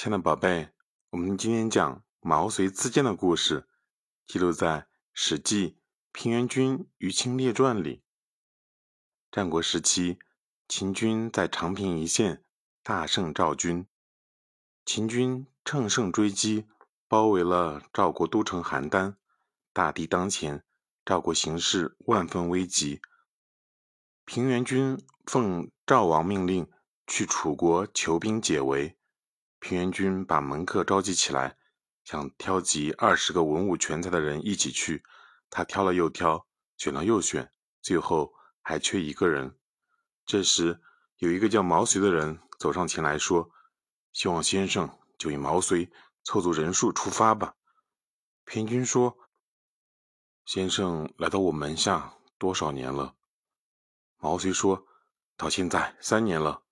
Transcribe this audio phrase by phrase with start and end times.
[0.00, 0.68] 亲爱的宝贝，
[1.10, 3.66] 我们今天讲毛遂自荐的故事，
[4.28, 4.82] 记录在
[5.12, 5.70] 《史记·
[6.12, 8.04] 平原君于清列传》里。
[9.32, 10.20] 战国时期，
[10.68, 12.44] 秦军在长平一线
[12.84, 13.88] 大胜赵军，
[14.84, 16.68] 秦军乘胜追击，
[17.08, 19.16] 包围了赵国都城邯郸。
[19.72, 20.62] 大敌当前，
[21.04, 23.02] 赵国形势万分危急。
[24.24, 26.70] 平原君奉赵王命令
[27.04, 28.96] 去楚国求兵解围。
[29.68, 31.58] 平原君把门客召集起来，
[32.02, 35.04] 想挑集二十个文武全才的人一起去。
[35.50, 36.46] 他挑了又挑，
[36.78, 39.58] 选了又选，最后还缺一个人。
[40.24, 40.80] 这时，
[41.18, 43.50] 有一个叫毛遂的人走上前来说
[44.14, 45.92] ：“希望先生就以毛遂
[46.24, 47.54] 凑足人数出发吧。”
[48.46, 49.18] 平原君说
[50.46, 53.16] ：“先生来到我门下多少年了？”
[54.16, 54.86] 毛遂说
[55.36, 56.62] ：“到现在三年了。”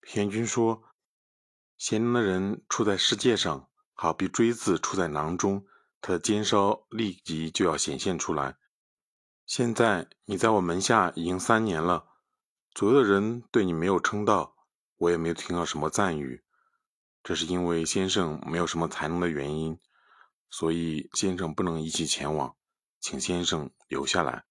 [0.00, 0.84] 平原君说。
[1.76, 5.66] 贤能的人处在世界上，好比锥子处在囊中，
[6.00, 8.56] 它的尖梢立即就要显现出来。
[9.44, 12.06] 现在你在我门下已经三年了，
[12.72, 14.56] 左右的人对你没有称道，
[14.96, 16.42] 我也没有听到什么赞誉。
[17.22, 19.78] 这是因为先生没有什么才能的原因，
[20.48, 22.56] 所以先生不能一起前往，
[23.00, 24.44] 请先生留下来。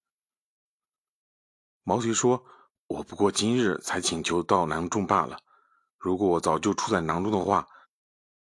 [1.82, 2.44] 毛遂说
[2.86, 5.38] ：“我不过今日才请求到囊中罢了。”
[6.04, 7.66] 如果我早就处在囊中的话，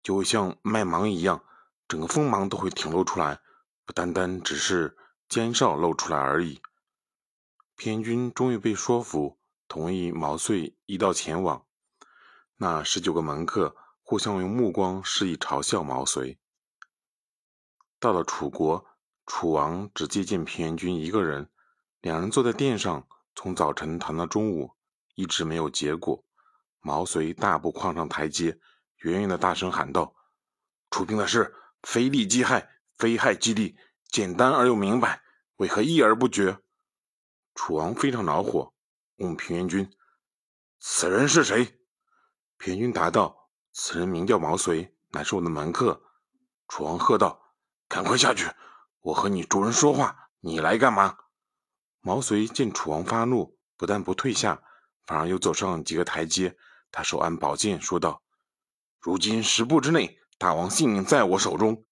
[0.04, 1.44] 就会像麦芒一样，
[1.88, 3.42] 整个锋芒都会挺露出来，
[3.84, 4.96] 不单单只是
[5.28, 6.62] 尖哨露出来而已。
[7.76, 11.66] 偏军终于被说服，同意毛遂一道前往。
[12.58, 16.38] 那十九个门客互相用目光示意嘲笑毛遂。
[18.00, 18.86] 到了楚国，
[19.26, 21.50] 楚王只接见平原君一个人，
[22.02, 24.76] 两人坐在殿上，从早晨谈到中午，
[25.16, 26.24] 一直没有结果。
[26.88, 28.58] 毛遂大步跨上台阶，
[29.00, 30.16] 远远的大声喊道
[30.90, 33.78] ：“出兵的事，非利即害，非害即利，
[34.10, 35.22] 简单而又明白，
[35.58, 36.60] 为何议而不决？”
[37.54, 38.74] 楚王非常恼火，
[39.18, 39.92] 问平原君
[40.80, 41.78] ：“此人是谁？”
[42.58, 46.02] 平原君答道：“此人名叫毛遂，乃是我的门客。”
[46.70, 47.54] 楚王喝道
[47.90, 48.50] ：“赶快下去！
[49.02, 51.18] 我和你主人说话，你来干嘛？”
[52.00, 54.64] 毛遂见楚王发怒，不但不退下，
[55.06, 56.58] 反而又走上几个台阶。
[56.92, 58.22] 他手按宝剑，说道
[59.00, 61.86] ：“如今十步之内，大王性命在我手中。”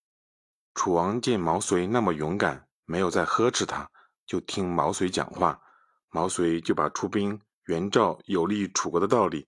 [0.74, 3.90] 楚王见毛遂那么勇敢，没有再呵斥他，
[4.26, 5.62] 就听毛遂讲话。
[6.10, 9.48] 毛遂就把出兵援赵有利楚国的道理，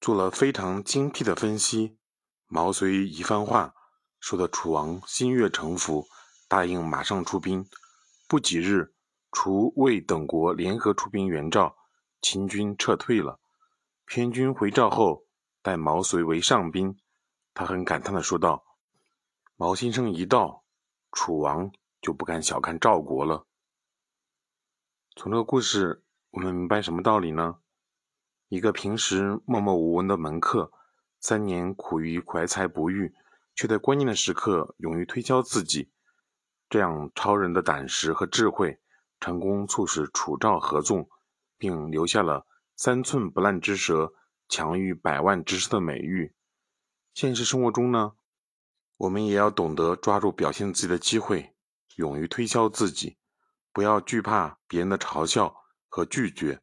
[0.00, 1.98] 做了非常精辟的分析。
[2.46, 3.74] 毛遂一番话，
[4.20, 6.06] 说的楚王心悦诚服，
[6.48, 7.66] 答应马上出兵。
[8.26, 8.94] 不几日，
[9.32, 11.76] 楚魏等国联合出兵援赵，
[12.22, 13.38] 秦军撤退了。
[14.10, 15.26] 偏军回赵后，
[15.60, 16.96] 待毛遂为上宾，
[17.52, 18.64] 他很感叹的说道
[19.54, 20.64] ：“毛先生一到，
[21.12, 21.70] 楚王
[22.00, 23.44] 就不敢小看赵国了。”
[25.14, 27.58] 从这个故事，我们明白什么道理呢？
[28.48, 30.72] 一个平时默默无闻的门客，
[31.20, 33.14] 三年苦于怀才不遇，
[33.54, 35.92] 却在关键的时刻勇于推销自己，
[36.70, 38.80] 这样超人的胆识和智慧，
[39.20, 41.10] 成功促使楚赵合纵，
[41.58, 42.46] 并留下了。
[42.78, 44.14] 三寸不烂之舌，
[44.48, 46.32] 强于百万之师的美誉。
[47.12, 48.12] 现实生活中呢，
[48.98, 51.56] 我们也要懂得抓住表现自己的机会，
[51.96, 53.18] 勇于推销自己，
[53.72, 55.56] 不要惧怕别人的嘲笑
[55.88, 56.62] 和拒绝，